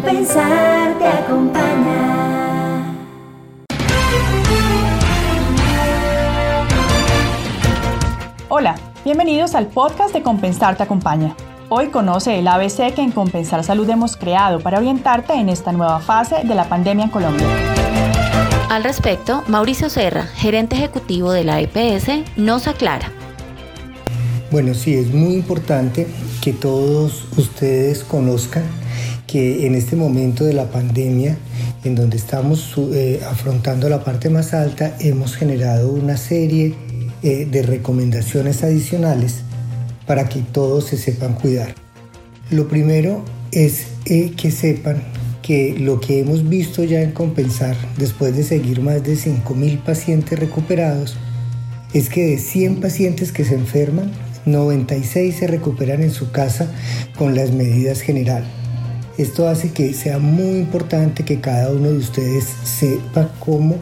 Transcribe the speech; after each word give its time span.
Compensar 0.00 0.96
te 0.96 1.06
acompaña. 1.08 2.94
Hola, 8.48 8.76
bienvenidos 9.04 9.56
al 9.56 9.66
podcast 9.66 10.14
de 10.14 10.22
Compensar 10.22 10.76
te 10.76 10.84
acompaña. 10.84 11.34
Hoy 11.68 11.88
conoce 11.88 12.38
el 12.38 12.46
ABC 12.46 12.94
que 12.94 13.02
en 13.02 13.10
Compensar 13.10 13.64
Salud 13.64 13.90
hemos 13.90 14.16
creado 14.16 14.60
para 14.60 14.78
orientarte 14.78 15.32
en 15.32 15.48
esta 15.48 15.72
nueva 15.72 15.98
fase 15.98 16.44
de 16.44 16.54
la 16.54 16.68
pandemia 16.68 17.06
en 17.06 17.10
Colombia. 17.10 17.48
Al 18.70 18.84
respecto, 18.84 19.42
Mauricio 19.48 19.90
Serra, 19.90 20.22
gerente 20.22 20.76
ejecutivo 20.76 21.32
de 21.32 21.42
la 21.42 21.60
EPS, 21.60 22.22
nos 22.36 22.68
aclara. 22.68 23.10
Bueno, 24.52 24.74
sí, 24.74 24.94
es 24.94 25.12
muy 25.12 25.34
importante 25.34 26.06
que 26.40 26.52
todos 26.52 27.24
ustedes 27.36 28.04
conozcan 28.04 28.62
que 29.28 29.66
en 29.66 29.74
este 29.74 29.94
momento 29.94 30.44
de 30.44 30.54
la 30.54 30.70
pandemia, 30.72 31.36
en 31.84 31.94
donde 31.94 32.16
estamos 32.16 32.74
eh, 32.92 33.20
afrontando 33.30 33.88
la 33.88 34.02
parte 34.02 34.30
más 34.30 34.54
alta, 34.54 34.96
hemos 35.00 35.36
generado 35.36 35.92
una 35.92 36.16
serie 36.16 36.74
eh, 37.22 37.46
de 37.48 37.62
recomendaciones 37.62 38.64
adicionales 38.64 39.42
para 40.06 40.28
que 40.30 40.40
todos 40.40 40.86
se 40.86 40.96
sepan 40.96 41.34
cuidar. 41.34 41.74
Lo 42.50 42.68
primero 42.68 43.22
es 43.52 43.88
eh, 44.06 44.32
que 44.34 44.50
sepan 44.50 45.02
que 45.42 45.76
lo 45.78 46.00
que 46.00 46.20
hemos 46.20 46.48
visto 46.48 46.82
ya 46.82 47.02
en 47.02 47.12
compensar, 47.12 47.76
después 47.98 48.34
de 48.34 48.44
seguir 48.44 48.80
más 48.80 49.04
de 49.04 49.14
5.000 49.14 49.82
pacientes 49.82 50.38
recuperados, 50.38 51.18
es 51.92 52.08
que 52.08 52.24
de 52.24 52.38
100 52.38 52.80
pacientes 52.80 53.30
que 53.32 53.44
se 53.44 53.54
enferman, 53.54 54.10
96 54.46 55.36
se 55.36 55.46
recuperan 55.46 56.02
en 56.02 56.12
su 56.12 56.30
casa 56.30 56.70
con 57.18 57.34
las 57.34 57.52
medidas 57.52 58.00
generales. 58.00 58.48
Esto 59.18 59.48
hace 59.48 59.72
que 59.72 59.92
sea 59.94 60.20
muy 60.20 60.58
importante 60.58 61.24
que 61.24 61.40
cada 61.40 61.70
uno 61.70 61.90
de 61.90 61.98
ustedes 61.98 62.44
sepa 62.62 63.28
cómo 63.40 63.74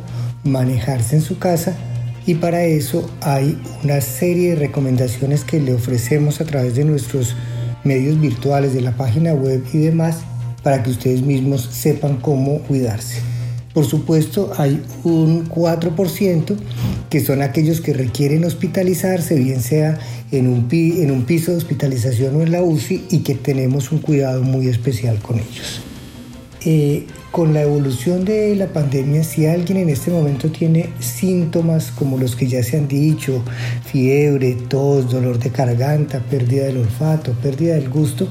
manejarse 0.44 1.16
en 1.16 1.20
su 1.20 1.38
casa 1.38 1.76
y 2.24 2.36
para 2.36 2.64
eso 2.64 3.10
hay 3.20 3.60
una 3.84 4.00
serie 4.00 4.50
de 4.50 4.56
recomendaciones 4.56 5.44
que 5.44 5.60
le 5.60 5.74
ofrecemos 5.74 6.40
a 6.40 6.46
través 6.46 6.74
de 6.74 6.86
nuestros 6.86 7.36
medios 7.84 8.18
virtuales 8.18 8.72
de 8.72 8.80
la 8.80 8.96
página 8.96 9.34
web 9.34 9.62
y 9.74 9.76
demás 9.76 10.20
para 10.62 10.82
que 10.82 10.88
ustedes 10.88 11.20
mismos 11.20 11.68
sepan 11.70 12.16
cómo 12.16 12.60
cuidarse. 12.60 13.35
Por 13.76 13.84
supuesto, 13.84 14.52
hay 14.56 14.82
un 15.04 15.46
4% 15.50 16.56
que 17.10 17.20
son 17.20 17.42
aquellos 17.42 17.82
que 17.82 17.92
requieren 17.92 18.42
hospitalizarse, 18.44 19.34
bien 19.34 19.60
sea 19.60 19.98
en 20.32 20.48
un, 20.48 20.66
piso 21.26 21.50
de 21.50 21.58
hospitalización 21.58 22.36
o 22.36 22.40
en 22.40 22.52
la 22.52 22.62
UCI, 22.62 23.04
y 23.10 23.18
que 23.18 23.34
tenemos 23.34 23.92
un 23.92 23.98
cuidado 23.98 24.42
muy 24.42 24.68
especial 24.68 25.18
con 25.18 25.36
ellos. 25.36 25.82
Eh, 26.64 27.04
con 27.30 27.52
la 27.52 27.60
evolución 27.60 28.24
de 28.24 28.56
la 28.56 28.68
pandemia, 28.68 29.22
si 29.22 29.44
alguien 29.44 29.76
en 29.76 29.90
este 29.90 30.10
momento 30.10 30.50
tiene 30.50 30.88
síntomas 30.98 31.90
como 31.90 32.16
los 32.16 32.34
que 32.34 32.46
ya 32.46 32.62
se 32.62 32.78
han 32.78 32.88
dicho, 32.88 33.42
fiebre, 33.84 34.56
tos, 34.70 35.10
dolor 35.10 35.38
de 35.38 35.50
garganta, 35.50 36.20
pérdida 36.20 36.64
del 36.64 36.78
olfato, 36.78 37.32
pérdida 37.42 37.74
del 37.74 37.90
gusto, 37.90 38.26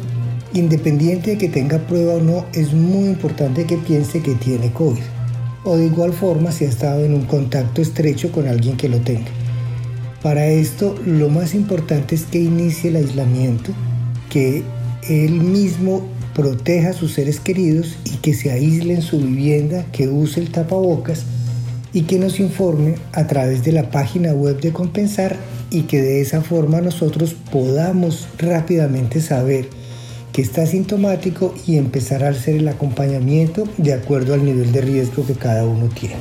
independiente 0.56 1.30
de 1.30 1.38
que 1.38 1.50
tenga 1.50 1.78
prueba 1.86 2.16
o 2.16 2.20
no, 2.20 2.48
es 2.56 2.74
muy 2.74 3.10
importante 3.10 3.66
que 3.66 3.78
piense 3.78 4.24
que 4.24 4.34
tiene 4.34 4.74
COVID 4.74 5.15
o 5.66 5.76
de 5.76 5.88
igual 5.88 6.14
forma 6.14 6.52
si 6.52 6.64
ha 6.66 6.70
estado 6.70 7.04
en 7.04 7.14
un 7.14 7.26
contacto 7.26 7.82
estrecho 7.82 8.32
con 8.32 8.48
alguien 8.48 8.78
que 8.78 8.88
lo 8.88 9.00
tenga. 9.00 9.32
Para 10.22 10.48
esto 10.48 10.96
lo 11.06 11.30
más 11.30 11.54
importante 11.54 12.16
es 12.16 12.24
que 12.24 12.40
inicie 12.40 12.90
el 12.90 12.96
aislamiento, 12.96 13.72
que 14.30 14.64
él 15.10 15.32
mismo 15.32 16.08
proteja 16.34 16.90
a 16.90 16.94
sus 16.94 17.14
seres 17.14 17.40
queridos 17.40 17.98
y 18.06 18.18
que 18.18 18.34
se 18.34 18.52
aísle 18.52 18.96
en 18.96 19.02
su 19.02 19.20
vivienda, 19.20 19.86
que 19.92 20.08
use 20.08 20.40
el 20.40 20.52
tapabocas 20.52 21.24
y 21.94 22.02
que 22.04 22.20
nos 22.20 22.40
informe 22.40 22.96
a 23.14 23.26
través 23.26 23.64
de 23.64 23.72
la 23.72 23.90
página 23.90 24.34
web 24.34 24.60
de 24.60 24.74
Compensar 24.74 25.38
y 25.72 25.84
que 25.84 26.02
de 26.02 26.22
esa 26.22 26.42
forma 26.42 26.82
nosotros 26.82 27.36
podamos 27.52 28.28
rápidamente 28.38 29.22
saber 29.22 29.70
que 30.36 30.42
está 30.42 30.66
sintomático 30.66 31.54
y 31.66 31.78
empezar 31.78 32.26
a 32.26 32.30
hacer 32.30 32.56
el 32.56 32.68
acompañamiento 32.68 33.64
de 33.78 33.94
acuerdo 33.94 34.34
al 34.34 34.44
nivel 34.44 34.74
de 34.74 34.82
riesgo 34.82 35.26
que 35.26 35.36
cada 35.36 35.64
uno 35.64 35.88
tiene. 35.88 36.18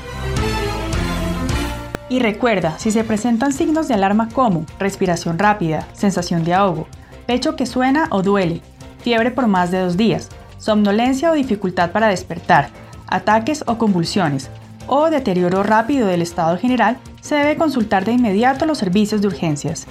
Y 2.10 2.20
recuerda, 2.20 2.78
si 2.78 2.90
se 2.90 3.04
presentan 3.04 3.52
signos 3.52 3.86
de 3.86 3.94
alarma 3.94 4.30
como 4.32 4.64
respiración 4.78 5.38
rápida, 5.38 5.86
sensación 5.92 6.42
de 6.42 6.54
ahogo, 6.54 6.86
pecho 7.26 7.54
que 7.54 7.66
suena 7.66 8.06
o 8.10 8.22
duele, 8.22 8.62
fiebre 9.02 9.30
por 9.30 9.46
más 9.46 9.70
de 9.70 9.80
dos 9.80 9.98
días, 9.98 10.30
somnolencia 10.56 11.30
o 11.30 11.34
dificultad 11.34 11.90
para 11.90 12.08
despertar, 12.08 12.70
ataques 13.06 13.62
o 13.66 13.76
convulsiones, 13.76 14.48
o 14.86 15.10
deterioro 15.10 15.62
rápido 15.62 16.06
del 16.06 16.22
estado 16.22 16.56
general, 16.56 16.96
se 17.20 17.34
debe 17.34 17.56
consultar 17.56 18.06
de 18.06 18.12
inmediato 18.12 18.64
los 18.64 18.78
servicios 18.78 19.20
de 19.20 19.26
urgencias. 19.26 19.86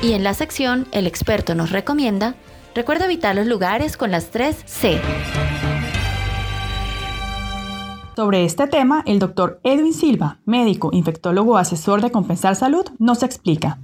Y 0.00 0.12
en 0.12 0.22
la 0.22 0.34
sección 0.34 0.86
El 0.92 1.08
experto 1.08 1.56
nos 1.56 1.72
recomienda, 1.72 2.36
recuerda 2.76 3.06
evitar 3.06 3.34
los 3.34 3.48
lugares 3.48 3.96
con 3.96 4.12
las 4.12 4.30
tres 4.30 4.62
C. 4.64 5.00
Sobre 8.18 8.44
este 8.44 8.66
tema, 8.66 9.04
el 9.06 9.20
doctor 9.20 9.60
Edwin 9.62 9.94
Silva, 9.94 10.38
médico, 10.44 10.90
infectólogo, 10.92 11.56
asesor 11.56 12.00
de 12.00 12.10
Compensar 12.10 12.56
Salud, 12.56 12.84
nos 12.98 13.22
explica. 13.22 13.78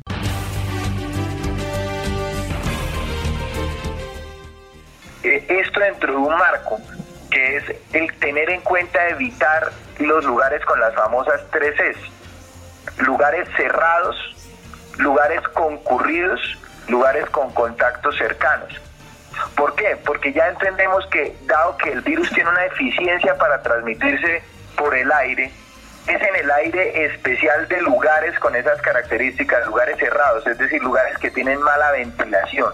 Eh, 5.23 5.47
esto 5.49 5.79
dentro 5.79 6.15
de 6.15 6.19
un 6.19 6.37
marco 6.37 6.81
que 7.31 7.59
es 7.59 7.65
el 7.93 8.13
tener 8.15 8.51
en 8.51 8.61
cuenta 8.63 9.09
evitar 9.11 9.71
los 10.01 10.25
lugares 10.25 10.65
con 10.65 10.81
las 10.81 10.93
famosas 10.97 11.41
tres 11.53 11.79
S. 11.79 12.01
Lugares 13.05 13.49
cerrados, 13.57 14.17
lugares 14.99 15.47
concurridos, 15.51 16.41
lugares 16.89 17.31
con 17.31 17.53
contactos 17.53 18.19
cercanos. 18.19 18.84
¿Por 19.57 19.75
qué? 19.75 19.97
Porque 20.05 20.33
ya 20.33 20.49
entendemos 20.49 21.07
que 21.07 21.37
dado 21.47 21.77
que 21.77 21.93
el 21.93 22.01
virus 22.03 22.31
tiene 22.31 22.51
una 22.51 22.65
eficiencia 22.67 23.37
para 23.37 23.63
transmitirse 23.63 24.43
por 24.77 24.95
el 24.95 25.11
aire, 25.13 25.53
es 26.07 26.21
en 26.21 26.37
el 26.37 26.51
aire 26.51 27.07
especial 27.07 27.67
de 27.69 27.81
lugares 27.81 28.39
con 28.39 28.55
esas 28.55 28.81
características, 28.83 29.67
lugares 29.67 29.97
cerrados, 29.99 30.47
es 30.47 30.59
decir, 30.59 30.83
lugares 30.83 31.17
que 31.19 31.31
tienen 31.31 31.61
mala 31.63 31.93
ventilación, 31.93 32.73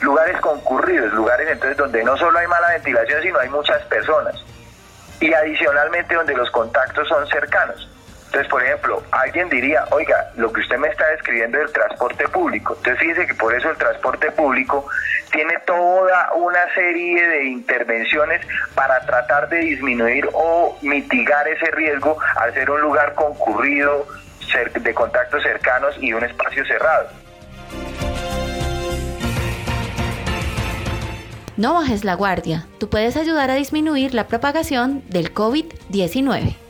lugares 0.00 0.40
concurridos, 0.40 1.12
lugares 1.12 1.48
entonces 1.50 1.76
donde 1.76 2.04
no 2.04 2.16
solo 2.16 2.38
hay 2.38 2.46
mala 2.46 2.68
ventilación, 2.70 3.22
sino 3.22 3.38
hay 3.40 3.48
muchas 3.48 3.82
personas, 3.84 4.36
y 5.20 5.32
adicionalmente 5.32 6.14
donde 6.14 6.36
los 6.36 6.50
contactos 6.50 7.08
son 7.08 7.26
cercanos. 7.26 7.90
Entonces, 8.36 8.50
por 8.50 8.62
ejemplo, 8.62 9.02
alguien 9.12 9.48
diría, 9.48 9.86
oiga, 9.92 10.30
lo 10.36 10.52
que 10.52 10.60
usted 10.60 10.76
me 10.76 10.88
está 10.88 11.06
describiendo 11.06 11.56
del 11.56 11.72
transporte 11.72 12.28
público. 12.28 12.74
Entonces, 12.76 13.00
fíjese 13.00 13.26
que 13.28 13.32
por 13.32 13.54
eso 13.54 13.70
el 13.70 13.78
transporte 13.78 14.30
público 14.30 14.86
tiene 15.32 15.54
toda 15.66 16.34
una 16.34 16.60
serie 16.74 17.26
de 17.26 17.44
intervenciones 17.46 18.46
para 18.74 19.00
tratar 19.06 19.48
de 19.48 19.60
disminuir 19.60 20.28
o 20.34 20.76
mitigar 20.82 21.48
ese 21.48 21.70
riesgo 21.70 22.18
al 22.36 22.52
ser 22.52 22.70
un 22.70 22.82
lugar 22.82 23.14
concurrido, 23.14 24.06
de 24.82 24.94
contactos 24.94 25.42
cercanos 25.42 25.96
y 25.98 26.12
un 26.12 26.22
espacio 26.22 26.62
cerrado. 26.66 27.08
No 31.56 31.72
bajes 31.72 32.04
la 32.04 32.14
guardia. 32.14 32.66
Tú 32.78 32.90
puedes 32.90 33.16
ayudar 33.16 33.50
a 33.50 33.54
disminuir 33.54 34.12
la 34.12 34.26
propagación 34.28 35.02
del 35.08 35.32
COVID-19. 35.32 36.65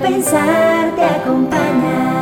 Compensar 0.00 0.96
te 0.96 1.04
acompaña. 1.04 2.19